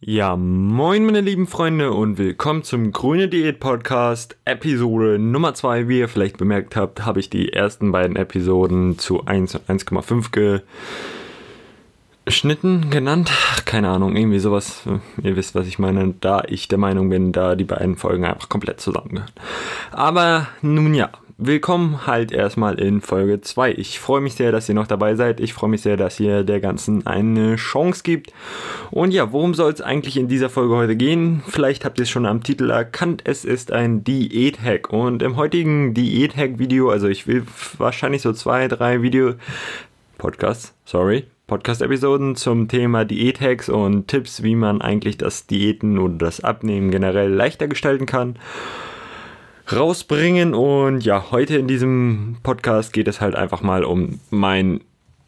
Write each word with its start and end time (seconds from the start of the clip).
Ja, 0.00 0.36
moin 0.36 1.04
meine 1.04 1.20
lieben 1.20 1.48
Freunde 1.48 1.90
und 1.90 2.18
willkommen 2.18 2.62
zum 2.62 2.92
Grüne 2.92 3.26
Diät 3.26 3.58
Podcast 3.58 4.36
Episode 4.44 5.18
Nummer 5.18 5.54
2. 5.54 5.88
Wie 5.88 5.98
ihr 5.98 6.08
vielleicht 6.08 6.38
bemerkt 6.38 6.76
habt, 6.76 7.04
habe 7.04 7.18
ich 7.18 7.30
die 7.30 7.52
ersten 7.52 7.90
beiden 7.90 8.14
Episoden 8.14 8.96
zu 8.96 9.26
1 9.26 9.56
und 9.56 9.68
1,5 9.68 10.62
geschnitten, 12.24 12.90
genannt. 12.90 13.32
Keine 13.64 13.88
Ahnung, 13.88 14.14
irgendwie 14.14 14.38
sowas. 14.38 14.84
Ihr 15.20 15.34
wisst, 15.34 15.56
was 15.56 15.66
ich 15.66 15.80
meine, 15.80 16.14
da 16.20 16.44
ich 16.46 16.68
der 16.68 16.78
Meinung 16.78 17.10
bin, 17.10 17.32
da 17.32 17.56
die 17.56 17.64
beiden 17.64 17.96
Folgen 17.96 18.24
einfach 18.24 18.48
komplett 18.48 18.80
zusammengehören. 18.80 19.32
Aber 19.90 20.46
nun 20.62 20.94
ja, 20.94 21.10
willkommen 21.40 22.04
halt 22.04 22.32
erstmal 22.32 22.80
in 22.80 23.00
Folge 23.00 23.40
2. 23.40 23.72
Ich 23.74 24.00
freue 24.00 24.20
mich 24.20 24.34
sehr, 24.34 24.50
dass 24.50 24.68
ihr 24.68 24.74
noch 24.74 24.88
dabei 24.88 25.14
seid. 25.14 25.38
Ich 25.38 25.54
freue 25.54 25.70
mich 25.70 25.82
sehr, 25.82 25.96
dass 25.96 26.18
ihr 26.18 26.42
der 26.42 26.58
Ganzen 26.58 27.06
eine 27.06 27.54
Chance 27.54 28.02
gibt. 28.02 28.32
Und 28.90 29.12
ja, 29.12 29.32
worum 29.32 29.54
soll 29.54 29.72
es 29.72 29.80
eigentlich 29.80 30.16
in 30.16 30.26
dieser 30.26 30.50
Folge 30.50 30.74
heute 30.74 30.96
gehen? 30.96 31.44
Vielleicht 31.46 31.84
habt 31.84 31.98
ihr 31.98 32.02
es 32.02 32.10
schon 32.10 32.26
am 32.26 32.42
Titel 32.42 32.70
erkannt. 32.70 33.22
Es 33.24 33.44
ist 33.44 33.70
ein 33.70 34.02
Diät-Hack. 34.02 34.92
Und 34.92 35.22
im 35.22 35.36
heutigen 35.36 35.94
Diät-Hack-Video, 35.94 36.90
also 36.90 37.06
ich 37.06 37.28
will 37.28 37.46
wahrscheinlich 37.78 38.22
so 38.22 38.32
zwei, 38.32 38.66
drei 38.66 39.00
Video, 39.02 39.34
Podcasts, 40.18 40.74
sorry, 40.84 41.24
Podcast-Episoden 41.46 42.34
zum 42.34 42.66
Thema 42.66 43.04
Diät-Hacks 43.04 43.68
und 43.68 44.08
Tipps, 44.08 44.42
wie 44.42 44.56
man 44.56 44.82
eigentlich 44.82 45.16
das 45.18 45.46
Diäten 45.46 45.98
oder 45.98 46.18
das 46.18 46.42
Abnehmen 46.42 46.90
generell 46.90 47.32
leichter 47.32 47.68
gestalten 47.68 48.06
kann 48.06 48.36
rausbringen. 49.72 50.54
Und 50.54 51.04
ja, 51.04 51.26
heute 51.30 51.56
in 51.56 51.68
diesem 51.68 52.36
Podcast 52.42 52.92
geht 52.92 53.08
es 53.08 53.20
halt 53.20 53.34
einfach 53.34 53.62
mal 53.62 53.84
um 53.84 54.20
mein 54.30 54.80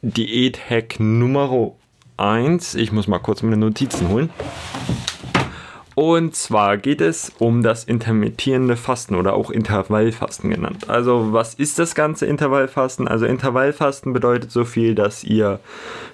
Diät-Hack 0.02 0.98
Nummer 0.98 1.72
1. 2.16 2.74
Ich 2.74 2.92
muss 2.92 3.06
mal 3.06 3.18
kurz 3.18 3.42
meine 3.42 3.56
Notizen 3.56 4.08
holen. 4.08 4.30
Und 5.94 6.34
zwar 6.34 6.78
geht 6.78 7.02
es 7.02 7.30
um 7.38 7.62
das 7.62 7.84
intermittierende 7.84 8.76
Fasten 8.76 9.16
oder 9.16 9.34
auch 9.34 9.50
Intervallfasten 9.50 10.48
genannt. 10.48 10.88
Also 10.88 11.32
was 11.32 11.52
ist 11.52 11.78
das 11.78 11.94
ganze 11.94 12.24
Intervallfasten? 12.24 13.06
Also 13.06 13.26
Intervallfasten 13.26 14.14
bedeutet 14.14 14.50
so 14.50 14.64
viel, 14.64 14.94
dass 14.94 15.24
ihr 15.24 15.60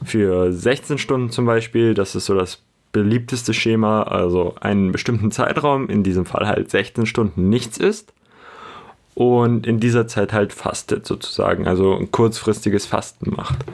für 0.05 0.53
16 0.53 0.99
Stunden 0.99 1.31
zum 1.31 1.47
Beispiel, 1.47 1.95
das 1.95 2.17
ist 2.17 2.27
so 2.27 2.35
das 2.35 2.63
beliebteste 2.91 3.55
Schema, 3.55 4.03
also 4.05 4.57
einen 4.61 4.91
bestimmten 4.91 5.31
Zeitraum, 5.31 5.89
in 5.89 6.03
diesem 6.03 6.25
Fall 6.25 6.49
halt 6.49 6.71
16 6.71 7.07
Stunden 7.07 7.49
nichts 7.49 7.79
isst 7.79 8.13
und 9.17 9.67
in 9.67 9.81
dieser 9.81 10.07
Zeit 10.07 10.35
halt 10.35 10.53
fastet 10.53 11.07
sozusagen, 11.07 11.67
also 11.67 11.97
ein 11.97 12.11
kurzfristiges 12.11 12.85
Fasten 12.85 13.31
macht. 13.35 13.65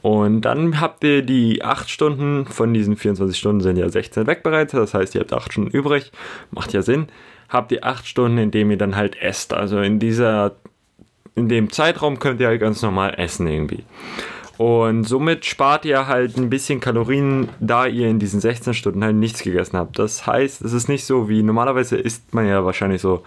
Und 0.00 0.42
dann 0.42 0.80
habt 0.80 1.02
ihr 1.02 1.22
die 1.22 1.64
8 1.64 1.90
Stunden, 1.90 2.46
von 2.46 2.72
diesen 2.72 2.96
24 2.96 3.36
Stunden 3.36 3.62
sind 3.62 3.76
ja 3.76 3.88
16 3.88 4.28
weg 4.28 4.44
bereits, 4.44 4.70
das 4.70 4.94
heißt, 4.94 5.16
ihr 5.16 5.22
habt 5.22 5.32
8 5.32 5.52
Stunden 5.52 5.70
übrig, 5.70 6.12
macht 6.52 6.72
ja 6.72 6.82
Sinn, 6.82 7.08
habt 7.48 7.72
ihr 7.72 7.84
8 7.84 8.06
Stunden, 8.06 8.38
in 8.38 8.52
dem 8.52 8.70
ihr 8.70 8.78
dann 8.78 8.94
halt 8.94 9.20
esst. 9.20 9.52
Also 9.52 9.80
in 9.80 9.98
dieser, 9.98 10.54
in 11.34 11.48
dem 11.48 11.72
Zeitraum 11.72 12.20
könnt 12.20 12.40
ihr 12.40 12.46
halt 12.46 12.60
ganz 12.60 12.80
normal 12.80 13.14
essen 13.16 13.48
irgendwie. 13.48 13.84
Und 14.62 15.02
somit 15.02 15.44
spart 15.44 15.84
ihr 15.84 16.06
halt 16.06 16.36
ein 16.36 16.48
bisschen 16.48 16.78
Kalorien, 16.78 17.48
da 17.58 17.84
ihr 17.84 18.08
in 18.08 18.20
diesen 18.20 18.40
16 18.40 18.74
Stunden 18.74 19.02
halt 19.02 19.16
nichts 19.16 19.42
gegessen 19.42 19.76
habt. 19.76 19.98
Das 19.98 20.24
heißt, 20.24 20.62
es 20.62 20.72
ist 20.72 20.88
nicht 20.88 21.04
so 21.04 21.28
wie 21.28 21.42
normalerweise 21.42 21.96
isst 21.96 22.32
man 22.32 22.46
ja 22.46 22.64
wahrscheinlich 22.64 23.00
so, 23.00 23.24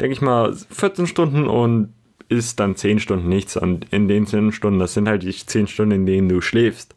denke 0.00 0.14
ich 0.14 0.22
mal, 0.22 0.56
14 0.70 1.06
Stunden 1.06 1.46
und 1.46 1.92
isst 2.30 2.58
dann 2.58 2.74
10 2.74 3.00
Stunden 3.00 3.28
nichts. 3.28 3.58
Und 3.58 3.84
in 3.92 4.08
den 4.08 4.26
10 4.26 4.50
Stunden, 4.50 4.78
das 4.78 4.94
sind 4.94 5.08
halt 5.08 5.24
die 5.24 5.32
10 5.32 5.66
Stunden, 5.66 5.92
in 5.92 6.06
denen 6.06 6.30
du 6.30 6.40
schläfst. 6.40 6.94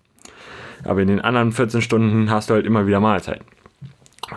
Aber 0.86 1.02
in 1.02 1.10
den 1.10 1.20
anderen 1.20 1.52
14 1.52 1.82
Stunden 1.82 2.30
hast 2.30 2.50
du 2.50 2.54
halt 2.54 2.66
immer 2.66 2.88
wieder 2.88 3.02
Mahlzeiten. 3.02 3.44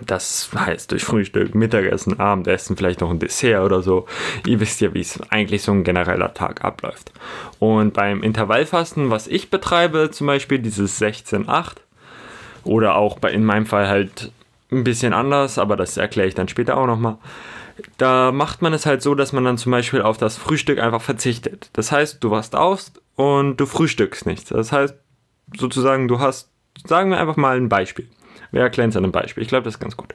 Das 0.07 0.51
heißt 0.55 0.91
durch 0.91 1.05
Frühstück, 1.05 1.55
Mittagessen, 1.55 2.19
Abendessen, 2.19 2.77
vielleicht 2.77 3.01
noch 3.01 3.11
ein 3.11 3.19
Dessert 3.19 3.65
oder 3.65 3.83
so. 3.83 4.07
Ihr 4.47 4.61
wisst 4.61 4.81
ja, 4.81 4.93
wie 4.95 5.01
es 5.01 5.21
eigentlich 5.31 5.63
so 5.63 5.73
ein 5.73 5.85
genereller 5.85 6.35
Tag 6.35 6.65
abläuft. 6.65 7.13
Und 7.59 7.95
beim 7.95 8.23
Intervallfasten, 8.23 9.11
was 9.11 9.27
ich 9.29 9.51
betreibe, 9.51 10.11
zum 10.11 10.27
Beispiel 10.27 10.59
dieses 10.59 11.01
16-8 11.01 11.77
oder 12.65 12.97
auch 12.97 13.19
bei, 13.19 13.31
in 13.31 13.45
meinem 13.45 13.67
Fall 13.67 13.89
halt 13.89 14.33
ein 14.73 14.85
bisschen 14.85 15.13
anders, 15.13 15.59
aber 15.59 15.77
das 15.77 15.97
erkläre 15.97 16.29
ich 16.29 16.35
dann 16.35 16.49
später 16.49 16.77
auch 16.77 16.87
nochmal. 16.87 17.19
Da 17.99 18.33
macht 18.33 18.63
man 18.63 18.73
es 18.73 18.87
halt 18.87 19.03
so, 19.03 19.15
dass 19.15 19.33
man 19.33 19.45
dann 19.45 19.59
zum 19.59 19.73
Beispiel 19.73 20.03
auf 20.03 20.17
das 20.17 20.37
Frühstück 20.37 20.79
einfach 20.79 21.03
verzichtet. 21.03 21.71
Das 21.73 21.93
heißt, 21.93 22.23
du 22.23 22.31
wachst 22.31 22.55
auf 22.55 22.85
und 23.17 23.57
du 23.57 23.67
frühstückst 23.67 24.27
nichts. 24.27 24.51
Das 24.51 24.73
heißt, 24.73 24.95
sozusagen, 25.57 26.09
du 26.09 26.21
hast, 26.21 26.51
sagen 26.85 27.11
wir 27.11 27.19
einfach 27.19 27.37
mal 27.37 27.57
ein 27.57 27.69
Beispiel. 27.69 28.09
Erklären 28.53 28.91
es 28.91 28.97
an 28.97 29.05
einem 29.05 29.13
Beispiel. 29.13 29.43
Ich 29.43 29.49
glaube, 29.49 29.65
das 29.65 29.75
ist 29.75 29.81
ganz 29.81 29.97
gut. 29.97 30.15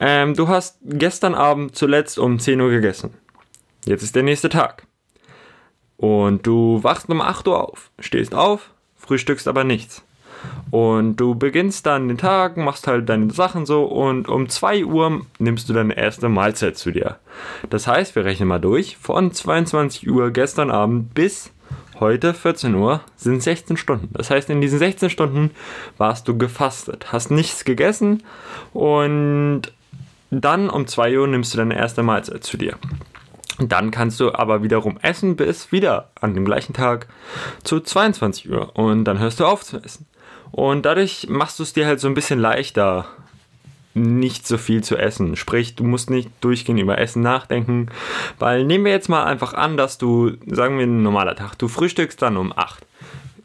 Ähm, 0.00 0.34
du 0.34 0.48
hast 0.48 0.78
gestern 0.82 1.34
Abend 1.34 1.74
zuletzt 1.76 2.18
um 2.18 2.38
10 2.38 2.60
Uhr 2.60 2.70
gegessen. 2.70 3.14
Jetzt 3.86 4.02
ist 4.02 4.14
der 4.14 4.22
nächste 4.22 4.48
Tag. 4.48 4.86
Und 5.96 6.46
du 6.46 6.82
wachst 6.82 7.08
um 7.08 7.20
8 7.20 7.46
Uhr 7.48 7.62
auf, 7.68 7.90
stehst 7.98 8.34
auf, 8.34 8.70
frühstückst 8.96 9.48
aber 9.48 9.64
nichts. 9.64 10.02
Und 10.70 11.16
du 11.16 11.34
beginnst 11.34 11.84
dann 11.86 12.08
den 12.08 12.16
Tag, 12.16 12.56
machst 12.56 12.86
halt 12.86 13.08
deine 13.08 13.30
Sachen 13.32 13.66
so 13.66 13.84
und 13.84 14.28
um 14.28 14.48
2 14.48 14.84
Uhr 14.84 15.26
nimmst 15.38 15.68
du 15.68 15.72
deine 15.72 15.96
erste 15.96 16.28
Mahlzeit 16.28 16.78
zu 16.78 16.90
dir. 16.90 17.18
Das 17.68 17.86
heißt, 17.86 18.14
wir 18.14 18.24
rechnen 18.24 18.48
mal 18.48 18.60
durch, 18.60 18.96
von 18.96 19.32
22 19.32 20.08
Uhr 20.08 20.30
gestern 20.30 20.70
Abend 20.70 21.12
bis 21.12 21.50
heute 22.00 22.34
14 22.34 22.74
Uhr 22.74 23.00
sind 23.16 23.42
16 23.42 23.76
Stunden. 23.76 24.08
Das 24.12 24.30
heißt, 24.30 24.50
in 24.50 24.60
diesen 24.60 24.78
16 24.78 25.10
Stunden 25.10 25.50
warst 25.98 26.26
du 26.26 26.36
gefastet, 26.36 27.12
hast 27.12 27.30
nichts 27.30 27.64
gegessen 27.64 28.22
und 28.72 29.62
dann 30.30 30.70
um 30.70 30.86
2 30.86 31.18
Uhr 31.18 31.26
nimmst 31.26 31.54
du 31.54 31.58
deine 31.58 31.76
erste 31.76 32.02
Mahlzeit 32.02 32.44
zu 32.44 32.56
dir. 32.56 32.76
Dann 33.58 33.90
kannst 33.90 34.18
du 34.20 34.32
aber 34.32 34.62
wiederum 34.62 34.98
essen 35.02 35.36
bis 35.36 35.70
wieder 35.70 36.10
an 36.20 36.34
dem 36.34 36.44
gleichen 36.44 36.72
Tag 36.72 37.08
zu 37.62 37.80
22 37.80 38.50
Uhr 38.50 38.76
und 38.76 39.04
dann 39.04 39.18
hörst 39.18 39.40
du 39.40 39.44
auf 39.44 39.62
zu 39.64 39.76
essen. 39.76 40.06
Und 40.50 40.86
dadurch 40.86 41.28
machst 41.28 41.58
du 41.58 41.62
es 41.62 41.72
dir 41.72 41.86
halt 41.86 42.00
so 42.00 42.08
ein 42.08 42.14
bisschen 42.14 42.40
leichter, 42.40 43.06
nicht 43.94 44.46
so 44.46 44.58
viel 44.58 44.82
zu 44.82 44.96
essen. 44.96 45.36
Sprich, 45.36 45.74
du 45.74 45.84
musst 45.84 46.10
nicht 46.10 46.30
durchgehend 46.40 46.80
über 46.80 46.98
Essen 46.98 47.22
nachdenken, 47.22 47.88
weil 48.38 48.64
nehmen 48.64 48.84
wir 48.84 48.92
jetzt 48.92 49.08
mal 49.08 49.24
einfach 49.24 49.54
an, 49.54 49.76
dass 49.76 49.98
du, 49.98 50.32
sagen 50.46 50.78
wir 50.78 50.86
ein 50.86 51.02
normaler 51.02 51.34
Tag, 51.34 51.58
du 51.58 51.68
frühstückst 51.68 52.20
dann 52.22 52.36
um 52.36 52.52
8 52.54 52.84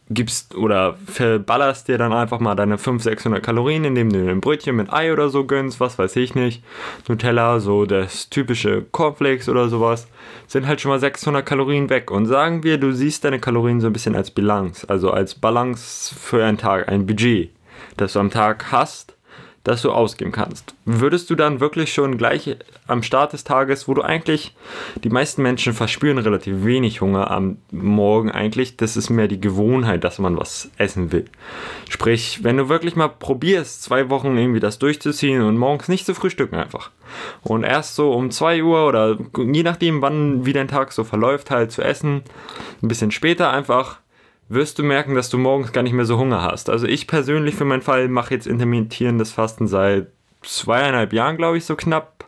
gibst 0.10 0.54
oder 0.54 0.98
verballerst 1.08 1.88
dir 1.88 1.98
dann 1.98 2.14
einfach 2.14 2.40
mal 2.40 2.54
deine 2.54 2.78
500, 2.78 3.02
600 3.02 3.44
Kalorien, 3.44 3.86
indem 3.86 4.12
du 4.12 4.30
ein 4.30 4.40
Brötchen 4.40 4.76
mit 4.76 4.94
Ei 4.94 5.12
oder 5.12 5.30
so 5.30 5.46
gönnst, 5.46 5.80
was 5.80 5.98
weiß 5.98 6.16
ich 6.18 6.36
nicht. 6.36 6.64
Nutella, 7.08 7.60
so 7.60 7.86
das 7.86 8.30
typische 8.30 8.86
Cornflakes 8.92 9.50
oder 9.50 9.68
sowas, 9.68 10.08
sind 10.46 10.68
halt 10.68 10.80
schon 10.80 10.92
mal 10.92 11.00
600 11.00 11.44
Kalorien 11.44 11.90
weg. 11.90 12.12
Und 12.12 12.28
sagen 12.28 12.64
wir, 12.64 12.78
du 12.78 12.92
siehst 12.92 13.24
deine 13.24 13.40
Kalorien 13.40 13.82
so 13.82 13.88
ein 13.88 13.94
bisschen 13.94 14.16
als 14.16 14.30
Balance, 14.30 14.88
also 14.88 15.10
als 15.10 15.34
Balance 15.34 16.14
für 16.14 16.46
einen 16.46 16.60
Tag, 16.60 16.88
ein 16.88 17.08
Budget, 17.08 17.50
das 17.98 18.14
du 18.14 18.20
am 18.20 18.30
Tag 18.30 18.72
hast 18.72 19.15
das 19.66 19.82
du 19.82 19.92
ausgeben 19.92 20.32
kannst. 20.32 20.76
Würdest 20.86 21.30
du 21.30 21.36
dann 21.36 21.60
wirklich 21.60 21.92
schon 21.92 22.18
gleich 22.18 22.56
am 22.88 23.02
Start 23.02 23.34
des 23.34 23.44
Tages, 23.44 23.88
wo 23.88 23.96
du 23.96 24.04
eigentlich, 24.04 24.56
die 25.04 25.10
meisten 25.10 25.42
Menschen 25.42 25.74
verspüren 25.74 26.20
relativ 26.20 26.64
wenig 26.64 27.02
Hunger 27.02 27.32
am 27.32 27.58
Morgen 27.72 28.32
eigentlich, 28.32 28.78
das 28.78 28.96
ist 28.96 29.10
mehr 29.10 29.28
die 29.28 29.42
Gewohnheit, 29.42 30.04
dass 30.04 30.20
man 30.20 30.38
was 30.38 30.70
essen 30.78 31.12
will. 31.12 31.26
Sprich, 31.90 32.44
wenn 32.44 32.58
du 32.58 32.70
wirklich 32.70 32.96
mal 32.96 33.08
probierst, 33.08 33.82
zwei 33.82 34.10
Wochen 34.12 34.38
irgendwie 34.38 34.60
das 34.60 34.78
durchzuziehen 34.78 35.42
und 35.42 35.58
morgens 35.58 35.88
nicht 35.90 36.06
zu 36.06 36.14
frühstücken 36.14 36.56
einfach. 36.56 36.92
Und 37.42 37.64
erst 37.64 37.96
so 37.96 38.12
um 38.12 38.30
2 38.30 38.64
Uhr 38.64 38.88
oder 38.88 39.18
je 39.36 39.64
nachdem, 39.64 40.02
wann 40.02 40.46
wie 40.46 40.54
dein 40.54 40.68
Tag 40.68 40.92
so 40.92 41.04
verläuft, 41.04 41.50
halt 41.50 41.72
zu 41.72 41.82
essen, 41.82 42.22
ein 42.84 42.88
bisschen 42.88 43.12
später 43.12 43.52
einfach 43.52 43.98
wirst 44.50 44.80
du 44.80 44.84
merken, 44.84 45.16
dass 45.16 45.30
du 45.30 45.38
morgens 45.38 45.72
gar 45.72 45.82
nicht 45.82 45.94
mehr 45.94 46.06
so 46.06 46.18
Hunger 46.18 46.42
hast. 46.42 46.70
Also 46.70 46.88
ich 46.88 47.08
persönlich 47.08 47.56
für 47.56 47.66
meinen 47.66 47.82
Fall 47.82 48.08
mache 48.08 48.34
jetzt 48.34 48.48
intermittierendes 48.48 49.32
Fasten 49.32 49.68
seit 49.68 50.08
zweieinhalb 50.44 51.14
Jahren, 51.14 51.38
glaube 51.38 51.58
ich, 51.58 51.66
so 51.66 51.76
knapp. 51.76 52.26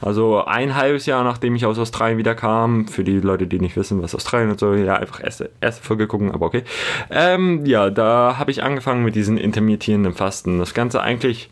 Also 0.00 0.44
ein 0.44 0.76
halbes 0.76 1.06
Jahr, 1.06 1.24
nachdem 1.24 1.56
ich 1.56 1.66
aus 1.66 1.78
Australien 1.78 2.18
wieder 2.18 2.36
kam. 2.36 2.86
Für 2.86 3.02
die 3.02 3.18
Leute, 3.18 3.46
die 3.48 3.58
nicht 3.58 3.76
wissen, 3.76 4.00
was 4.00 4.14
Australien 4.14 4.50
und 4.50 4.60
so, 4.60 4.74
ja, 4.74 4.94
einfach 4.94 5.22
erste, 5.22 5.50
erste 5.60 5.82
Folge 5.82 6.06
gucken, 6.06 6.30
aber 6.30 6.46
okay. 6.46 6.62
Ähm, 7.10 7.66
ja, 7.66 7.90
da 7.90 8.36
habe 8.38 8.52
ich 8.52 8.62
angefangen 8.62 9.04
mit 9.04 9.16
diesem 9.16 9.36
intermittierenden 9.36 10.14
Fasten. 10.14 10.58
Das 10.60 10.74
Ganze 10.74 11.00
eigentlich 11.00 11.50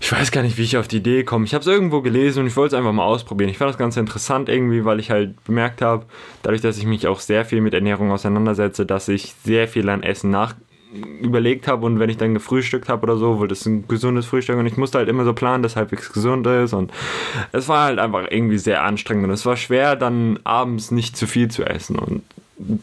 ich 0.00 0.12
weiß 0.12 0.30
gar 0.30 0.42
nicht, 0.42 0.58
wie 0.58 0.62
ich 0.62 0.76
auf 0.76 0.88
die 0.88 0.98
Idee 0.98 1.24
komme. 1.24 1.44
Ich 1.44 1.54
habe 1.54 1.62
es 1.62 1.66
irgendwo 1.66 2.02
gelesen 2.02 2.40
und 2.40 2.46
ich 2.46 2.56
wollte 2.56 2.74
es 2.74 2.78
einfach 2.78 2.92
mal 2.92 3.04
ausprobieren. 3.04 3.50
Ich 3.50 3.58
fand 3.58 3.70
das 3.70 3.78
ganz 3.78 3.96
interessant 3.96 4.48
irgendwie, 4.48 4.84
weil 4.84 5.00
ich 5.00 5.10
halt 5.10 5.42
bemerkt 5.44 5.82
habe, 5.82 6.06
dadurch, 6.42 6.62
dass 6.62 6.78
ich 6.78 6.86
mich 6.86 7.06
auch 7.06 7.20
sehr 7.20 7.44
viel 7.44 7.60
mit 7.60 7.74
Ernährung 7.74 8.12
auseinandersetze, 8.12 8.86
dass 8.86 9.08
ich 9.08 9.34
sehr 9.44 9.68
viel 9.68 9.88
an 9.88 10.02
Essen 10.02 10.30
nach 10.30 10.54
überlegt 11.20 11.68
habe 11.68 11.84
und 11.84 11.98
wenn 11.98 12.08
ich 12.08 12.16
dann 12.16 12.32
gefrühstückt 12.34 12.88
habe 12.88 13.02
oder 13.02 13.16
so, 13.16 13.38
wollte 13.38 13.52
es 13.52 13.66
ein 13.66 13.86
gesundes 13.88 14.26
Frühstück 14.26 14.56
und 14.56 14.66
ich 14.66 14.76
musste 14.76 14.98
halt 14.98 15.08
immer 15.08 15.24
so 15.24 15.34
planen, 15.34 15.62
dass 15.62 15.76
halbwegs 15.76 16.12
gesund 16.12 16.46
ist 16.46 16.72
und 16.72 16.92
es 17.52 17.68
war 17.68 17.84
halt 17.84 17.98
einfach 17.98 18.26
irgendwie 18.30 18.58
sehr 18.58 18.82
anstrengend 18.82 19.24
und 19.24 19.30
es 19.30 19.44
war 19.44 19.56
schwer 19.56 19.96
dann 19.96 20.38
abends 20.44 20.90
nicht 20.90 21.16
zu 21.16 21.26
viel 21.26 21.48
zu 21.48 21.64
essen 21.64 21.98
und 21.98 22.22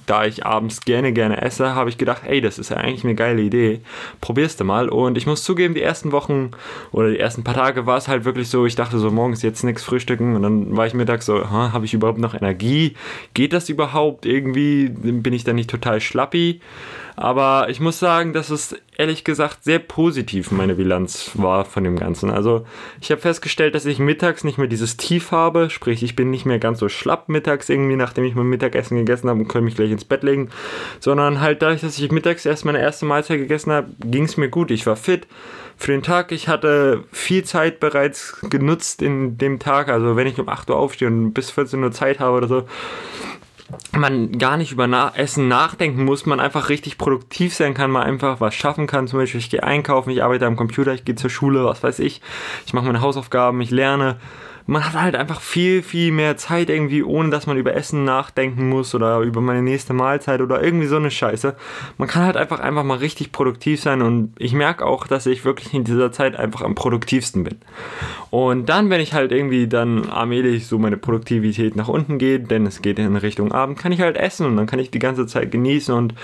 da 0.06 0.26
ich 0.26 0.46
abends 0.46 0.82
gerne, 0.82 1.12
gerne 1.12 1.42
esse, 1.42 1.76
habe 1.76 1.90
ich 1.90 1.98
gedacht, 1.98 2.24
ey, 2.26 2.42
das 2.42 2.58
ist 2.58 2.70
ja 2.70 2.78
eigentlich 2.78 3.04
eine 3.04 3.16
geile 3.16 3.42
Idee. 3.42 3.82
Probierst 4.22 4.60
du 4.60 4.64
mal. 4.64 4.90
Und 4.90 5.18
ich 5.18 5.28
muss 5.28 5.44
zugeben, 5.44 5.74
die 5.74 5.82
ersten 5.82 6.12
Wochen 6.12 6.52
oder 6.92 7.10
die 7.10 7.20
ersten 7.20 7.44
paar 7.44 7.56
Tage 7.56 7.86
war 7.86 7.98
es 7.98 8.08
halt 8.08 8.26
wirklich 8.26 8.50
so, 8.50 8.66
ich 8.66 8.76
dachte 8.76 8.98
so, 8.98 9.12
morgens 9.12 9.42
jetzt 9.42 9.64
nichts 9.64 9.84
frühstücken 9.84 10.36
und 10.36 10.42
dann 10.42 10.78
war 10.78 10.88
ich 10.88 10.94
mittags 10.94 11.26
so, 11.26 11.50
habe 11.50 11.86
ich 11.86 11.94
überhaupt 11.94 12.20
noch 12.20 12.34
Energie? 12.34 12.96
Geht 13.34 13.54
das 13.54 13.70
überhaupt 13.70 14.26
irgendwie? 14.26 14.90
Bin 14.90 15.34
ich 15.34 15.44
da 15.44 15.54
nicht 15.54 15.70
total 15.70 16.00
schlappi? 16.00 16.62
Aber 17.16 17.70
ich 17.70 17.80
muss 17.80 18.00
sagen, 18.00 18.34
dass 18.34 18.50
es 18.50 18.76
ehrlich 18.98 19.24
gesagt 19.24 19.64
sehr 19.64 19.80
positiv 19.80 20.52
meine 20.52 20.76
Bilanz 20.76 21.32
war 21.36 21.64
von 21.66 21.84
dem 21.84 21.98
Ganzen. 21.98 22.30
Also 22.30 22.66
ich 23.00 23.12
habe 23.12 23.22
festgestellt, 23.22 23.74
dass 23.74 23.86
ich 23.86 24.00
mittags 24.00 24.44
nicht 24.44 24.58
mehr 24.58 24.68
dieses 24.68 24.98
Tief 24.98 25.32
habe, 25.32 25.70
sprich 25.70 26.04
ich 26.04 26.16
bin 26.16 26.30
nicht 26.30 26.46
mehr 26.46 26.60
ganz 26.60 26.80
so 26.80 26.90
schlapp 26.90 27.30
mittags 27.30 27.70
irgendwie, 27.70 27.96
nachdem 27.96 28.26
ich 28.26 28.36
mein 28.36 28.48
Mittagessen 28.48 28.98
gegessen 28.98 29.30
habe 29.30 29.40
und 29.40 29.48
kann 29.48 29.64
mich 29.64 29.76
gleich 29.76 29.92
ins 29.92 30.06
Bett 30.06 30.24
legen, 30.24 30.50
sondern 31.00 31.40
halt 31.40 31.62
dadurch, 31.62 31.82
dass 31.82 31.98
ich 31.98 32.12
mittags 32.12 32.46
erst 32.46 32.66
meine 32.66 32.80
erste 32.80 33.06
Mahlzeit 33.06 33.40
gegessen 33.40 33.72
habe, 33.72 33.90
ging 34.00 34.24
es 34.24 34.38
mir 34.38 34.50
gut. 34.50 34.72
Ich 34.72 34.86
war 34.86 34.96
fit 34.96 35.28
für 35.78 35.92
den 35.92 36.04
Tag. 36.04 36.32
Ich 36.32 36.48
hatte 36.48 37.04
viel 37.12 37.44
Zeit 37.44 37.80
bereits 37.80 38.40
genutzt 38.50 39.02
in 39.02 39.38
dem 39.38 39.60
Tag. 39.60 39.90
Also 39.90 40.16
wenn 40.16 40.28
ich 40.28 40.40
um 40.40 40.50
8 40.50 40.70
Uhr 40.70 40.78
aufstehe 40.78 41.08
und 41.08 41.34
bis 41.34 41.52
14 41.52 41.84
Uhr 41.84 41.92
Zeit 41.92 42.20
habe 42.20 42.38
oder 42.38 42.48
so, 42.48 42.64
man 43.92 44.38
gar 44.38 44.58
nicht 44.58 44.72
über 44.72 44.88
Na 44.88 45.14
Essen 45.16 45.48
nachdenken 45.48 46.06
muss, 46.06 46.26
man 46.26 46.40
einfach 46.40 46.70
richtig 46.70 46.98
produktiv 46.98 47.56
sein 47.56 47.74
kann, 47.74 47.92
man 47.92 48.04
einfach 48.04 48.40
was 48.40 48.54
schaffen 48.54 48.88
kann. 48.88 49.08
Zum 49.08 49.20
Beispiel, 49.20 49.40
ich 49.40 49.50
gehe 49.50 49.64
einkaufen, 49.64 50.12
ich 50.12 50.24
arbeite 50.24 50.46
am 50.46 50.56
Computer, 50.56 50.94
ich 50.94 51.06
gehe 51.06 51.16
zur 51.16 51.30
Schule, 51.30 51.66
was 51.66 51.84
weiß 51.84 52.00
ich. 52.00 52.22
Ich 52.66 52.74
mache 52.74 52.86
meine 52.86 53.02
Hausaufgaben, 53.02 53.60
ich 53.62 53.72
lerne 53.72 54.18
man 54.68 54.84
hat 54.84 55.00
halt 55.00 55.16
einfach 55.16 55.42
viel, 55.42 55.84
viel 55.84 56.12
mehr 56.12 56.38
Zeit 56.38 56.70
irgendwie, 56.70 57.04
ohne 57.04 57.30
dass 57.30 57.46
man 57.46 57.58
über 57.58 57.76
Essen 57.76 58.04
nachdenken 58.04 58.68
muss 58.68 58.96
oder 58.96 59.20
über 59.20 59.40
meine 59.40 59.62
nächste 59.62 59.94
Mahlzeit 59.94 60.42
oder 60.42 60.64
irgendwie 60.64 60.88
so 60.88 60.96
eine 60.96 61.12
Scheiße. 61.12 61.56
Man 61.98 62.08
kann 62.08 62.24
halt 62.24 62.36
einfach 62.36 62.60
einfach 62.60 62.84
mal 62.84 62.98
richtig 62.98 63.32
produktiv 63.32 63.82
sein 63.82 64.02
und 64.02 64.34
ich 64.40 64.54
merke 64.54 64.86
auch, 64.86 65.06
dass 65.06 65.28
ich 65.28 65.46
wirklich 65.46 65.74
in 65.74 65.84
dieser 65.84 66.12
Zeit 66.12 66.36
einfach 66.36 66.62
am 66.62 66.74
produktivsten 66.74 67.44
bin. 67.44 67.58
Und 68.32 68.68
dann, 68.68 68.90
wenn 68.90 69.02
ich 69.02 69.14
halt 69.14 69.32
irgendwie 69.32 69.68
dann 69.68 70.10
allmählich 70.10 70.66
so 70.66 70.80
meine 70.80 70.98
Produktivität 70.98 71.76
nach 71.76 71.88
unten 71.88 72.18
geht, 72.18 72.50
denn 72.50 72.66
es 72.66 72.82
geht 72.82 72.98
in 72.98 73.16
Richtung 73.16 73.52
Abend, 73.52 73.78
kann 73.78 73.92
ich 73.92 74.02
halt 74.02 74.18
essen 74.18 74.48
und 74.48 74.58
dann 74.58 74.66
kann 74.66 74.80
ich 74.80 74.90
die 74.90 75.00
ganze 75.00 75.28
Zeit 75.28 75.52
genießen 75.52 75.94
und 75.94 76.16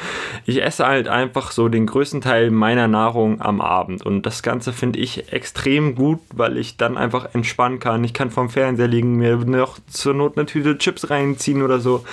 ich 0.46 0.64
esse 0.64 0.88
halt 0.88 1.08
einfach 1.08 1.52
so 1.52 1.70
den 1.70 1.86
größten 1.86 2.22
Teil 2.22 2.50
meiner 2.50 2.88
Nahrung 2.88 3.40
am 3.40 3.62
Abend 3.62 4.04
und 4.04 4.26
das 4.26 4.42
Ganze 4.42 4.74
finde 4.74 4.98
ich 4.98 5.32
extrem 5.32 5.94
gut, 5.94 6.20
weil 6.34 6.58
ich 6.58 6.78
dann 6.78 6.98
einfach 6.98 7.34
entspannen 7.34 7.80
kann. 7.80 8.04
Ich 8.04 8.14
kann 8.14 8.31
vorm 8.32 8.50
Fernseher 8.50 8.88
liegen, 8.88 9.18
mir 9.18 9.38
noch 9.38 9.78
zur 9.88 10.14
Not 10.14 10.38
eine 10.38 10.46
Tüte 10.46 10.78
Chips 10.78 11.10
reinziehen 11.10 11.62
oder 11.62 11.80
so, 11.80 12.04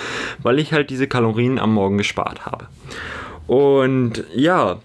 weil 0.42 0.58
ich 0.58 0.72
halt 0.72 0.90
diese 0.90 1.06
Kalorien 1.06 1.58
am 1.58 1.74
Morgen 1.74 1.98
gespart 1.98 2.46
habe. 2.46 2.68
Und 3.46 4.24
ja, 4.34 4.78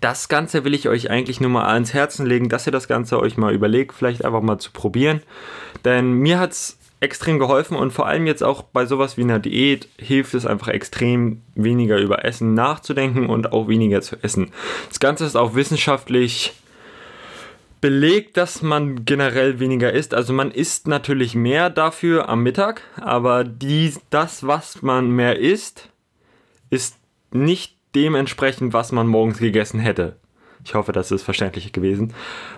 das 0.00 0.28
Ganze 0.28 0.64
will 0.64 0.74
ich 0.74 0.88
euch 0.88 1.10
eigentlich 1.10 1.40
nur 1.40 1.50
mal 1.50 1.66
ans 1.66 1.94
Herzen 1.94 2.26
legen, 2.26 2.48
dass 2.48 2.66
ihr 2.66 2.72
das 2.72 2.88
Ganze 2.88 3.18
euch 3.18 3.36
mal 3.36 3.54
überlegt, 3.54 3.94
vielleicht 3.94 4.24
einfach 4.24 4.42
mal 4.42 4.58
zu 4.58 4.72
probieren. 4.72 5.22
Denn 5.84 6.12
mir 6.12 6.38
hat 6.38 6.52
es 6.52 6.78
extrem 7.00 7.38
geholfen 7.38 7.76
und 7.76 7.92
vor 7.92 8.06
allem 8.06 8.26
jetzt 8.26 8.42
auch 8.42 8.62
bei 8.62 8.84
sowas 8.84 9.16
wie 9.16 9.22
einer 9.22 9.38
Diät 9.38 9.88
hilft 9.98 10.34
es 10.34 10.44
einfach 10.44 10.68
extrem 10.68 11.40
weniger 11.54 11.98
über 11.98 12.24
Essen 12.24 12.52
nachzudenken 12.52 13.26
und 13.26 13.52
auch 13.52 13.68
weniger 13.68 14.02
zu 14.02 14.16
essen. 14.22 14.50
Das 14.88 15.00
Ganze 15.00 15.24
ist 15.24 15.36
auch 15.36 15.54
wissenschaftlich 15.54 16.52
belegt, 17.80 18.36
dass 18.36 18.62
man 18.62 19.04
generell 19.04 19.58
weniger 19.58 19.92
isst. 19.92 20.14
Also 20.14 20.32
man 20.32 20.50
isst 20.50 20.86
natürlich 20.86 21.34
mehr 21.34 21.70
dafür 21.70 22.28
am 22.28 22.42
Mittag, 22.42 22.82
aber 23.00 23.44
die, 23.44 23.94
das, 24.10 24.46
was 24.46 24.82
man 24.82 25.10
mehr 25.10 25.38
isst, 25.38 25.88
ist 26.68 26.96
nicht 27.32 27.76
dementsprechend, 27.94 28.72
was 28.72 28.92
man 28.92 29.06
morgens 29.06 29.38
gegessen 29.38 29.80
hätte. 29.80 30.16
Ich 30.62 30.74
hoffe, 30.74 30.92
das 30.92 31.10
ist 31.10 31.22
verständlich 31.22 31.72
gewesen. 31.72 32.12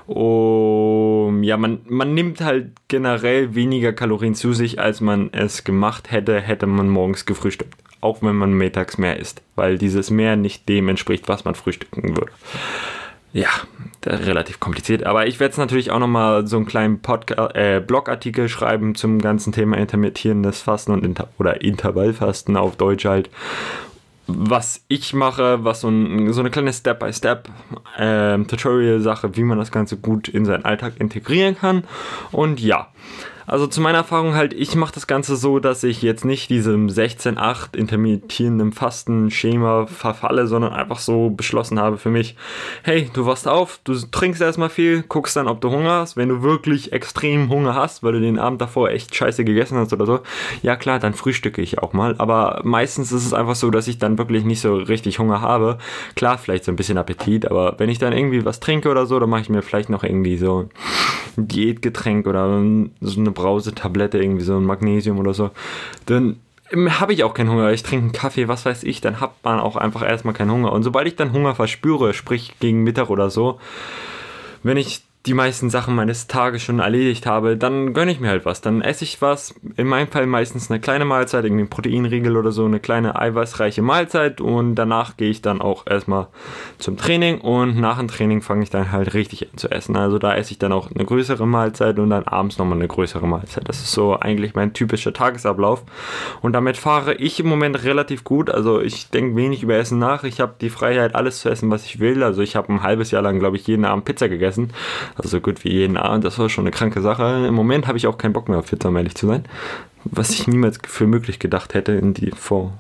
Um, 0.06 1.44
ja, 1.44 1.56
man, 1.56 1.82
man 1.84 2.14
nimmt 2.14 2.40
halt 2.40 2.72
generell 2.88 3.54
weniger 3.54 3.92
Kalorien 3.92 4.34
zu 4.34 4.52
sich, 4.52 4.80
als 4.80 5.00
man 5.00 5.32
es 5.32 5.62
gemacht 5.62 6.10
hätte, 6.10 6.40
hätte 6.40 6.66
man 6.66 6.88
morgens 6.88 7.26
gefrühstückt. 7.26 7.76
Auch 8.00 8.20
wenn 8.20 8.34
man 8.34 8.52
mittags 8.54 8.98
mehr 8.98 9.20
isst, 9.20 9.42
weil 9.54 9.78
dieses 9.78 10.10
mehr 10.10 10.34
nicht 10.34 10.68
dem 10.68 10.88
entspricht, 10.88 11.28
was 11.28 11.44
man 11.44 11.54
frühstücken 11.54 12.16
würde 12.16 12.32
ja, 13.32 13.49
relativ 14.05 14.61
kompliziert. 14.61 15.05
Aber 15.05 15.26
ich 15.26 15.40
werde 15.40 15.52
es 15.52 15.58
natürlich 15.58 15.90
auch 15.90 15.99
nochmal 15.99 16.46
so 16.46 16.56
einen 16.56 16.67
kleinen 16.67 17.00
Podcast, 17.00 17.55
äh, 17.55 17.81
Blogartikel 17.81 18.49
schreiben 18.49 18.94
zum 18.94 19.20
ganzen 19.20 19.52
Thema 19.52 19.76
intermittierendes 19.79 20.61
Fasten 20.61 20.93
und 20.93 21.05
Inter 21.05 21.29
oder 21.38 21.62
Intervallfasten 21.62 22.56
auf 22.56 22.76
Deutsch 22.76 23.05
halt. 23.05 23.31
Was 24.26 24.84
ich 24.88 25.14
mache, 25.14 25.64
was 25.64 25.80
so, 25.80 25.88
ein, 25.88 26.30
so 26.32 26.40
eine 26.40 26.50
kleine 26.50 26.72
Step-by-Step-Tutorial-Sache, 26.72 29.26
ähm, 29.26 29.36
wie 29.36 29.42
man 29.42 29.58
das 29.58 29.72
Ganze 29.72 29.96
gut 29.96 30.28
in 30.28 30.44
seinen 30.44 30.64
Alltag 30.64 30.92
integrieren 30.98 31.56
kann. 31.56 31.82
Und 32.30 32.60
ja, 32.60 32.92
also 33.46 33.66
zu 33.66 33.80
meiner 33.80 33.98
Erfahrung 33.98 34.34
halt, 34.34 34.52
ich 34.52 34.74
mache 34.76 34.94
das 34.94 35.06
Ganze 35.06 35.36
so, 35.36 35.58
dass 35.58 35.82
ich 35.82 36.02
jetzt 36.02 36.24
nicht 36.24 36.50
diesem 36.50 36.88
16-8 36.88 37.76
intermittierenden 37.76 38.72
Fasten-Schema 38.72 39.86
verfalle, 39.86 40.46
sondern 40.46 40.72
einfach 40.72 40.98
so 40.98 41.30
beschlossen 41.30 41.80
habe 41.80 41.98
für 41.98 42.10
mich, 42.10 42.36
hey, 42.82 43.10
du 43.12 43.26
wachst 43.26 43.48
auf, 43.48 43.80
du 43.84 43.94
trinkst 43.94 44.40
erstmal 44.40 44.70
viel, 44.70 45.02
guckst 45.02 45.36
dann, 45.36 45.48
ob 45.48 45.60
du 45.60 45.70
Hunger 45.70 46.00
hast. 46.00 46.16
Wenn 46.16 46.28
du 46.28 46.42
wirklich 46.42 46.92
extrem 46.92 47.48
Hunger 47.48 47.75
hast, 47.75 48.02
weil 48.02 48.12
du 48.12 48.20
den 48.20 48.38
Abend 48.38 48.60
davor 48.60 48.90
echt 48.90 49.14
scheiße 49.14 49.44
gegessen 49.44 49.76
hast 49.76 49.92
oder 49.92 50.06
so, 50.06 50.20
ja 50.62 50.76
klar, 50.76 50.98
dann 50.98 51.14
frühstücke 51.14 51.62
ich 51.62 51.80
auch 51.80 51.92
mal. 51.92 52.14
Aber 52.18 52.60
meistens 52.64 53.12
ist 53.12 53.26
es 53.26 53.34
einfach 53.34 53.56
so, 53.56 53.70
dass 53.70 53.88
ich 53.88 53.98
dann 53.98 54.12
wirklich 54.19 54.44
nicht 54.44 54.61
so 54.61 54.76
richtig 54.76 55.19
Hunger 55.19 55.41
habe. 55.41 55.79
Klar, 56.14 56.38
vielleicht 56.38 56.64
so 56.64 56.73
ein 56.73 56.76
bisschen 56.76 56.99
Appetit, 56.99 57.50
aber 57.50 57.75
wenn 57.79 57.88
ich 57.88 57.99
dann 57.99 58.12
irgendwie 58.12 58.44
was 58.44 58.61
trinke 58.61 58.91
oder 58.91 59.06
so, 59.06 59.19
dann 59.19 59.31
mache 59.31 59.43
ich 59.43 59.49
mir 59.49 59.62
vielleicht 59.62 59.91
noch 59.91 60.05
irgendwie 60.05 60.37
so 60.37 60.69
ein 61.37 61.49
Diätgetränk 61.49 62.26
oder 62.26 62.49
so 63.00 63.20
eine 63.20 63.31
Brausetablette, 63.31 64.19
irgendwie 64.19 64.44
so 64.44 64.56
ein 64.56 64.64
Magnesium 64.64 65.19
oder 65.19 65.35
so, 65.35 65.50
dann 66.06 66.37
habe 66.75 67.12
ich 67.12 67.25
auch 67.25 67.35
keinen 67.35 67.50
Hunger. 67.50 67.70
Ich 67.70 67.82
trinke 67.82 68.05
einen 68.05 68.12
Kaffee, 68.12 68.49
was 68.49 68.64
weiß 68.64 68.85
ich, 68.85 69.00
dann 69.00 69.20
hat 69.20 69.32
man 69.43 69.61
auch 69.61 69.76
einfach 69.76 70.03
erstmal 70.03 70.35
keinen 70.35 70.53
Hunger. 70.53 70.73
Und 70.73 70.82
sobald 70.82 71.06
ich 71.06 71.17
dann 71.17 71.32
Hunger 71.32 71.55
verspüre, 71.55 72.14
sprich 72.14 72.55
gegen 72.61 72.82
Mittag 72.82 73.11
oder 73.11 73.31
so, 73.31 73.59
wenn 74.62 74.76
ich 74.76 75.03
die 75.26 75.34
meisten 75.34 75.70
Sachen 75.70 75.94
meines 75.94 76.26
Tages 76.26 76.62
schon 76.62 76.80
erledigt 76.80 77.26
habe, 77.26 77.56
dann 77.56 77.94
gönne 77.94 78.10
ich 78.10 78.19
mir 78.19 78.28
halt 78.28 78.44
was. 78.44 78.60
Dann 78.60 78.82
esse 78.82 79.04
ich 79.04 79.22
was. 79.22 79.54
In 79.76 79.86
meinem 79.86 80.08
Fall 80.08 80.26
meistens 80.26 80.69
eine 80.69 80.80
kleine 80.80 81.04
Mahlzeit, 81.04 81.44
irgendwie 81.44 81.62
ein 81.62 81.70
Proteinriegel 81.70 82.36
oder 82.36 82.50
so, 82.50 82.64
eine 82.64 82.80
kleine 82.80 83.14
eiweißreiche 83.16 83.82
Mahlzeit 83.82 84.40
und 84.40 84.74
danach 84.74 85.16
gehe 85.16 85.30
ich 85.30 85.40
dann 85.40 85.60
auch 85.60 85.86
erstmal 85.86 86.26
zum 86.78 86.96
Training 86.96 87.40
und 87.40 87.78
nach 87.78 87.98
dem 87.98 88.08
Training 88.08 88.42
fange 88.42 88.64
ich 88.64 88.70
dann 88.70 88.90
halt 88.90 89.14
richtig 89.14 89.48
an 89.48 89.58
zu 89.58 89.70
essen. 89.70 89.96
Also 89.96 90.19
da 90.19 90.34
esse 90.34 90.52
ich 90.52 90.58
dann 90.58 90.72
auch 90.72 90.90
eine 90.90 91.04
größere 91.04 91.46
Mahlzeit 91.46 92.00
und 92.00 92.11
dann 92.11 92.25
abends 92.25 92.58
nochmal 92.58 92.78
eine 92.78 92.88
größere 92.88 93.26
Mahlzeit. 93.26 93.68
Das 93.68 93.78
ist 93.78 93.92
so 93.92 94.18
eigentlich 94.18 94.56
mein 94.56 94.73
typischer 94.73 95.12
Tagesablauf 95.12 95.85
und 96.40 96.52
damit 96.52 96.76
fahre 96.76 97.14
ich 97.14 97.38
im 97.38 97.47
Moment 97.47 97.85
relativ 97.85 98.25
gut. 98.25 98.50
Also 98.50 98.80
ich 98.80 99.11
denke 99.11 99.37
wenig 99.37 99.62
über 99.62 99.76
Essen 99.76 100.00
nach. 100.00 100.25
Ich 100.25 100.40
habe 100.40 100.54
die 100.61 100.70
Freiheit, 100.70 101.14
alles 101.14 101.40
zu 101.40 101.49
essen, 101.49 101.70
was 101.70 101.85
ich 101.87 102.00
will. 102.00 102.25
Also 102.25 102.42
ich 102.42 102.56
habe 102.56 102.73
ein 102.73 102.82
halbes 102.82 103.12
Jahr 103.12 103.23
lang, 103.23 103.38
glaube 103.38 103.56
ich, 103.56 103.68
jeden 103.68 103.85
Abend 103.85 104.04
Pizza 104.04 104.28
gegessen. 104.28 104.73
Also 105.16 105.28
so 105.28 105.40
gut 105.40 105.64
wie 105.64 105.73
jeden 105.73 105.97
Abend. 105.97 106.25
Das 106.25 106.38
war 106.38 106.49
schon 106.49 106.64
eine 106.64 106.71
kranke 106.71 107.00
Sache. 107.00 107.47
Im 107.47 107.54
Moment 107.54 107.87
habe 107.87 107.99
ich 107.99 108.07
auch 108.07 108.19
keinen 108.19 108.33
Bock 108.33 108.49
mehr 108.49 108.59
auf 108.59 108.71
Pizza, 108.71 108.88
um 108.88 108.97
ehrlich 108.97 109.14
zu 109.14 109.26
sein. 109.26 109.45
Was 110.04 110.31
ich 110.31 110.47
niemals 110.49 110.78
für 110.87 111.07
möglich 111.07 111.38
gedacht 111.38 111.75
hätte. 111.75 111.92
In 111.92 112.14
die, 112.14 112.31
vor 112.31 112.73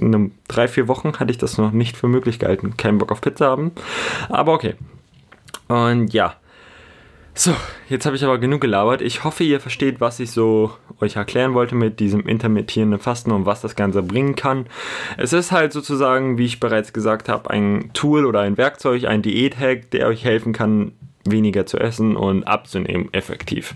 einem, 0.00 0.32
drei, 0.48 0.68
vier 0.68 0.88
Wochen 0.88 1.18
hatte 1.18 1.30
ich 1.30 1.38
das 1.38 1.58
noch 1.58 1.72
nicht 1.72 1.96
für 1.96 2.08
möglich 2.08 2.38
gehalten. 2.38 2.76
Keinen 2.76 2.98
Bock 2.98 3.12
auf 3.12 3.20
Pizza 3.20 3.46
haben. 3.46 3.72
Aber 4.28 4.52
okay. 4.52 4.74
Und 5.68 6.12
ja. 6.12 6.34
So, 7.36 7.52
jetzt 7.88 8.06
habe 8.06 8.14
ich 8.14 8.22
aber 8.22 8.38
genug 8.38 8.60
gelabert. 8.60 9.02
Ich 9.02 9.24
hoffe, 9.24 9.42
ihr 9.42 9.58
versteht, 9.58 10.00
was 10.00 10.20
ich 10.20 10.30
so 10.30 10.70
euch 11.00 11.16
erklären 11.16 11.52
wollte 11.54 11.74
mit 11.74 11.98
diesem 11.98 12.20
intermittierenden 12.28 13.00
Fasten 13.00 13.32
und 13.32 13.44
was 13.44 13.60
das 13.60 13.74
Ganze 13.74 14.04
bringen 14.04 14.36
kann. 14.36 14.66
Es 15.16 15.32
ist 15.32 15.50
halt 15.50 15.72
sozusagen, 15.72 16.38
wie 16.38 16.44
ich 16.44 16.60
bereits 16.60 16.92
gesagt 16.92 17.28
habe, 17.28 17.50
ein 17.50 17.90
Tool 17.92 18.24
oder 18.24 18.40
ein 18.40 18.56
Werkzeug, 18.56 19.04
ein 19.06 19.22
Diät-Hack, 19.22 19.90
der 19.90 20.06
euch 20.06 20.24
helfen 20.24 20.52
kann, 20.52 20.92
weniger 21.24 21.66
zu 21.66 21.78
essen 21.78 22.16
und 22.16 22.44
abzunehmen 22.44 23.08
effektiv. 23.12 23.74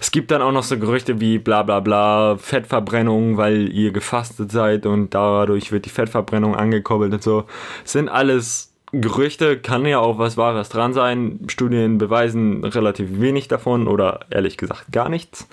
Es 0.00 0.10
gibt 0.10 0.30
dann 0.30 0.42
auch 0.42 0.52
noch 0.52 0.62
so 0.62 0.78
Gerüchte 0.78 1.20
wie 1.20 1.38
bla 1.38 1.62
bla 1.62 1.80
bla, 1.80 2.36
Fettverbrennung, 2.36 3.36
weil 3.36 3.72
ihr 3.72 3.92
gefastet 3.92 4.52
seid 4.52 4.86
und 4.86 5.14
dadurch 5.14 5.72
wird 5.72 5.86
die 5.86 5.90
Fettverbrennung 5.90 6.54
angekurbelt 6.54 7.14
und 7.14 7.22
so. 7.22 7.44
Sind 7.84 8.08
alles 8.08 8.72
Gerüchte, 8.92 9.58
kann 9.58 9.84
ja 9.84 9.98
auch 9.98 10.18
was 10.18 10.36
Wahres 10.36 10.68
dran 10.68 10.92
sein. 10.92 11.40
Studien 11.48 11.98
beweisen 11.98 12.64
relativ 12.64 13.20
wenig 13.20 13.48
davon 13.48 13.88
oder 13.88 14.20
ehrlich 14.30 14.56
gesagt 14.56 14.92
gar 14.92 15.08
nichts. 15.08 15.48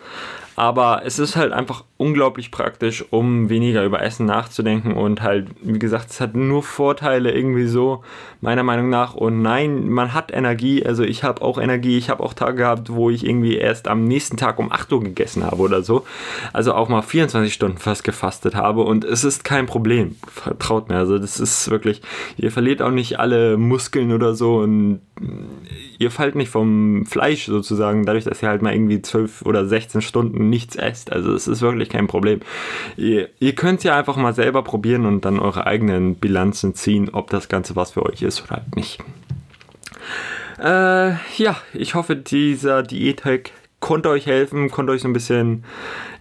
Aber 0.55 1.01
es 1.05 1.19
ist 1.19 1.35
halt 1.35 1.51
einfach 1.51 1.83
unglaublich 1.97 2.51
praktisch, 2.51 3.03
um 3.11 3.49
weniger 3.49 3.83
über 3.85 4.01
Essen 4.01 4.25
nachzudenken 4.25 4.93
und 4.93 5.21
halt, 5.21 5.47
wie 5.61 5.79
gesagt, 5.79 6.11
es 6.11 6.19
hat 6.19 6.35
nur 6.35 6.61
Vorteile 6.61 7.31
irgendwie 7.31 7.67
so, 7.67 8.03
meiner 8.41 8.63
Meinung 8.63 8.89
nach. 8.89 9.13
Und 9.15 9.41
nein, 9.41 9.89
man 9.89 10.13
hat 10.13 10.31
Energie, 10.33 10.85
also 10.85 11.03
ich 11.03 11.23
habe 11.23 11.41
auch 11.41 11.57
Energie, 11.57 11.97
ich 11.97 12.09
habe 12.09 12.21
auch 12.21 12.33
Tage 12.33 12.57
gehabt, 12.57 12.93
wo 12.93 13.09
ich 13.09 13.25
irgendwie 13.25 13.55
erst 13.55 13.87
am 13.87 14.05
nächsten 14.05 14.37
Tag 14.37 14.59
um 14.59 14.71
8 14.71 14.91
Uhr 14.91 15.03
gegessen 15.03 15.45
habe 15.45 15.61
oder 15.61 15.81
so. 15.81 16.05
Also 16.51 16.73
auch 16.73 16.89
mal 16.89 17.01
24 17.01 17.53
Stunden 17.53 17.77
fast 17.77 18.03
gefastet 18.03 18.55
habe 18.55 18.81
und 18.81 19.05
es 19.05 19.23
ist 19.23 19.43
kein 19.43 19.65
Problem, 19.65 20.17
vertraut 20.27 20.89
mir. 20.89 20.97
Also 20.97 21.17
das 21.17 21.39
ist 21.39 21.71
wirklich, 21.71 22.01
ihr 22.37 22.51
verliert 22.51 22.81
auch 22.81 22.91
nicht 22.91 23.17
alle 23.19 23.57
Muskeln 23.57 24.11
oder 24.11 24.35
so 24.35 24.57
und 24.57 24.99
ihr 25.99 26.11
fallt 26.11 26.35
nicht 26.35 26.49
vom 26.49 27.05
Fleisch 27.05 27.45
sozusagen, 27.45 28.05
dadurch, 28.05 28.25
dass 28.25 28.41
ihr 28.43 28.49
halt 28.49 28.61
mal 28.61 28.73
irgendwie 28.73 29.01
12 29.01 29.43
oder 29.43 29.65
16 29.65 30.01
Stunden 30.01 30.42
nichts 30.49 30.75
esst. 30.75 31.11
Also 31.11 31.33
es 31.33 31.47
ist 31.47 31.61
wirklich 31.61 31.89
kein 31.89 32.07
Problem. 32.07 32.41
Ihr, 32.97 33.29
ihr 33.39 33.55
könnt 33.55 33.79
es 33.79 33.83
ja 33.83 33.97
einfach 33.97 34.17
mal 34.17 34.33
selber 34.33 34.63
probieren 34.63 35.05
und 35.05 35.25
dann 35.25 35.39
eure 35.39 35.65
eigenen 35.67 36.15
Bilanzen 36.15 36.75
ziehen, 36.75 37.09
ob 37.11 37.29
das 37.29 37.49
Ganze 37.49 37.75
was 37.75 37.91
für 37.91 38.03
euch 38.03 38.21
ist 38.21 38.43
oder 38.43 38.57
halt 38.57 38.75
nicht. 38.75 38.99
Äh, 40.59 41.13
ja, 41.37 41.57
ich 41.73 41.95
hoffe, 41.95 42.15
dieser 42.15 42.83
Diät-Hack 42.83 43.51
konnte 43.83 44.07
euch 44.07 44.25
helfen, 44.27 44.71
konnte 44.71 44.93
euch 44.93 45.01
so 45.01 45.09
ein 45.09 45.13
bisschen 45.13 45.65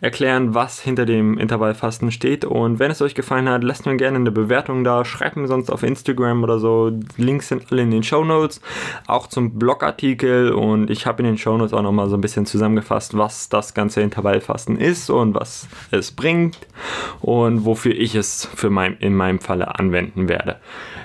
erklären, 0.00 0.52
was 0.52 0.80
hinter 0.80 1.06
dem 1.06 1.38
Intervallfasten 1.38 2.10
steht. 2.10 2.44
Und 2.44 2.80
wenn 2.80 2.90
es 2.90 3.00
euch 3.00 3.14
gefallen 3.14 3.48
hat, 3.48 3.62
lasst 3.62 3.86
mir 3.86 3.96
gerne 3.96 4.16
eine 4.16 4.32
Bewertung 4.32 4.82
da, 4.82 5.04
schreibt 5.04 5.36
mir 5.36 5.46
sonst 5.46 5.70
auf 5.70 5.84
Instagram 5.84 6.42
oder 6.42 6.58
so. 6.58 6.90
Links 7.16 7.46
sind 7.46 7.70
alle 7.70 7.82
in 7.82 7.92
den 7.92 8.02
Show 8.02 8.24
Notes, 8.24 8.60
auch 9.06 9.28
zum 9.28 9.60
Blogartikel. 9.60 10.50
Und 10.50 10.90
ich 10.90 11.06
habe 11.06 11.22
in 11.22 11.26
den 11.28 11.38
Show 11.38 11.56
Notes 11.56 11.72
auch 11.72 11.82
nochmal 11.82 12.08
so 12.08 12.16
ein 12.16 12.20
bisschen 12.20 12.46
zusammengefasst, 12.46 13.16
was 13.16 13.48
das 13.48 13.74
ganze 13.74 14.00
Intervallfasten 14.00 14.76
ist 14.76 15.08
und 15.08 15.36
was 15.36 15.68
es 15.92 16.10
bringt 16.10 16.58
und 17.20 17.64
wofür 17.64 17.94
ich 17.94 18.16
es 18.16 18.44
für 18.56 18.70
mein, 18.70 18.96
in 18.96 19.14
meinem 19.14 19.38
Falle 19.38 19.78
anwenden 19.78 20.28
werde. 20.28 20.56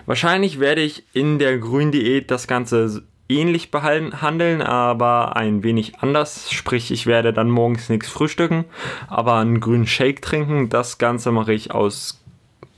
Wahrscheinlich 0.08 0.60
werde 0.60 0.82
ich 0.82 1.04
in 1.14 1.38
der 1.38 1.60
Gründiät 1.60 2.32
das 2.32 2.48
Ganze 2.48 3.04
ähnlich 3.30 3.72
behandeln, 3.72 4.62
aber 4.62 5.36
ein 5.36 5.64
wenig 5.64 6.00
anders. 6.00 6.52
Sprich, 6.52 6.92
ich 6.92 7.06
werde 7.06 7.34
dann 7.34 7.50
morgens 7.50 7.90
nichts 7.90 8.10
frühstücken, 8.10 8.66
aber 9.08 9.36
einen 9.36 9.60
grünen 9.60 9.88
Shake 9.88 10.22
trinken. 10.22 10.70
Das 10.70 10.98
Ganze 10.98 11.32
mache 11.32 11.54
ich 11.54 11.72
aus 11.72 12.22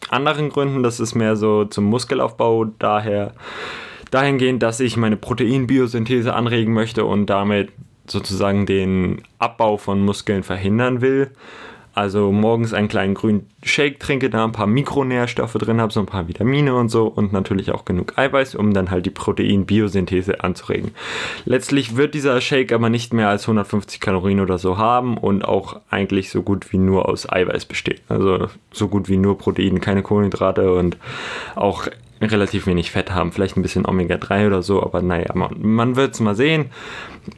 anderen 0.09 0.49
Gründen. 0.49 0.83
Das 0.83 0.99
ist 0.99 1.15
mehr 1.15 1.35
so 1.35 1.65
zum 1.65 1.85
Muskelaufbau, 1.85 2.65
daher 2.65 3.33
dahingehend, 4.11 4.63
dass 4.63 4.79
ich 4.79 4.97
meine 4.97 5.17
Proteinbiosynthese 5.17 6.33
anregen 6.33 6.73
möchte 6.73 7.05
und 7.05 7.27
damit 7.27 7.71
sozusagen 8.07 8.65
den 8.65 9.21
Abbau 9.37 9.77
von 9.77 10.03
Muskeln 10.03 10.43
verhindern 10.43 11.01
will. 11.01 11.31
Also 11.99 12.31
morgens 12.31 12.73
einen 12.73 12.87
kleinen 12.87 13.13
grünen 13.13 13.49
Shake 13.61 13.99
trinke, 13.99 14.29
da 14.29 14.45
ein 14.45 14.53
paar 14.53 14.67
Mikronährstoffe 14.67 15.55
drin 15.55 15.81
habe, 15.81 15.91
so 15.91 15.99
ein 15.99 16.05
paar 16.05 16.29
Vitamine 16.29 16.73
und 16.73 16.87
so 16.87 17.07
und 17.07 17.33
natürlich 17.33 17.73
auch 17.73 17.83
genug 17.83 18.17
Eiweiß, 18.17 18.55
um 18.55 18.73
dann 18.73 18.89
halt 18.89 19.05
die 19.05 19.09
Protein-Biosynthese 19.09 20.41
anzuregen. 20.41 20.91
Letztlich 21.43 21.97
wird 21.97 22.13
dieser 22.13 22.39
Shake 22.39 22.71
aber 22.71 22.89
nicht 22.89 23.13
mehr 23.13 23.27
als 23.27 23.41
150 23.43 23.99
Kalorien 23.99 24.39
oder 24.39 24.57
so 24.57 24.77
haben 24.77 25.17
und 25.17 25.43
auch 25.43 25.81
eigentlich 25.89 26.29
so 26.29 26.41
gut 26.41 26.71
wie 26.71 26.77
nur 26.77 27.09
aus 27.09 27.29
Eiweiß 27.29 27.65
besteht. 27.65 28.01
Also 28.07 28.47
so 28.71 28.87
gut 28.87 29.09
wie 29.09 29.17
nur 29.17 29.37
Protein, 29.37 29.81
keine 29.81 30.01
Kohlenhydrate 30.01 30.71
und 30.71 30.95
auch 31.57 31.89
relativ 32.21 32.67
wenig 32.67 32.91
Fett 32.91 33.11
haben, 33.11 33.31
vielleicht 33.31 33.57
ein 33.57 33.61
bisschen 33.61 33.85
Omega-3 33.85 34.47
oder 34.47 34.61
so, 34.61 34.83
aber 34.83 35.01
naja, 35.01 35.33
man, 35.33 35.55
man 35.59 35.95
wird 35.95 36.13
es 36.13 36.19
mal 36.19 36.35
sehen. 36.35 36.71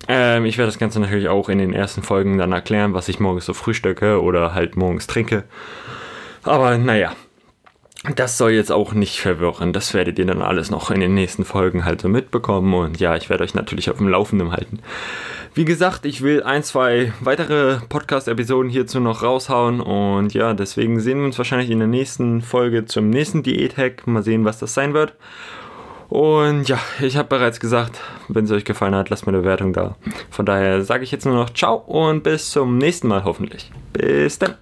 Ähm, 0.07 0.45
ich 0.45 0.57
werde 0.57 0.71
das 0.71 0.79
Ganze 0.79 1.00
natürlich 1.00 1.29
auch 1.29 1.50
in 1.50 1.59
den 1.59 1.73
ersten 1.73 2.01
Folgen 2.01 2.38
dann 2.38 2.51
erklären, 2.51 2.93
was 2.93 3.07
ich 3.07 3.19
morgens 3.19 3.45
so 3.45 3.53
frühstücke 3.53 4.21
oder 4.21 4.53
halt 4.53 4.75
morgens 4.75 5.07
trinke. 5.07 5.43
Aber 6.43 6.77
naja, 6.77 7.13
das 8.15 8.38
soll 8.38 8.51
jetzt 8.51 8.72
auch 8.72 8.93
nicht 8.93 9.20
verwirren. 9.20 9.74
Das 9.74 9.93
werdet 9.93 10.17
ihr 10.17 10.25
dann 10.25 10.41
alles 10.41 10.72
noch 10.72 10.89
in 10.89 11.00
den 11.00 11.13
nächsten 11.13 11.46
Folgen 11.46 11.86
halt 11.86 12.01
so 12.01 12.10
mitbekommen. 12.10 12.74
Und 12.74 13.00
ja, 13.00 13.15
ich 13.15 13.29
werde 13.29 13.43
euch 13.43 13.53
natürlich 13.53 13.91
auf 13.91 13.98
dem 13.98 14.08
Laufenden 14.08 14.51
halten. 14.51 14.79
Wie 15.53 15.65
gesagt, 15.65 16.05
ich 16.05 16.22
will 16.22 16.41
ein, 16.41 16.63
zwei 16.63 17.13
weitere 17.20 17.77
Podcast-Episoden 17.89 18.72
hierzu 18.72 19.00
noch 19.00 19.22
raushauen. 19.22 19.81
Und 19.81 20.34
ja, 20.34 20.53
deswegen 20.53 21.00
sehen 21.00 21.20
wir 21.20 21.25
uns 21.25 21.38
wahrscheinlich 21.38 21.70
in 21.70 21.79
der 21.79 21.88
nächsten 21.88 22.41
Folge 22.41 22.86
zum 22.86 23.10
nächsten 23.10 23.43
Diät-Hack. 23.43 24.08
Mal 24.08 24.24
sehen, 24.24 24.46
was 24.46 24.58
das 24.58 24.74
sein 24.74 24.93
wird. 24.96 25.13
Und 26.10 26.67
ja, 26.67 26.79
ich 27.00 27.15
habe 27.17 27.29
bereits 27.29 27.60
gesagt, 27.60 28.01
wenn 28.27 28.46
es 28.46 28.51
euch 28.51 28.65
gefallen 28.65 28.96
hat, 28.96 29.10
lasst 29.10 29.27
mir 29.27 29.31
eine 29.31 29.43
Bewertung 29.43 29.74
da. 29.74 29.96
Von 30.29 30.46
daher 30.46 30.84
sage 30.84 31.03
ich 31.03 31.12
jetzt 31.12 31.25
nur 31.25 31.36
noch 31.36 31.51
Ciao 31.51 31.75
und 31.75 32.24
bis 32.24 32.50
zum 32.50 32.77
nächsten 32.77 33.08
Mal 33.08 33.24
hoffentlich. 33.24 33.72
Bis 33.93 34.39
dann. 34.39 34.62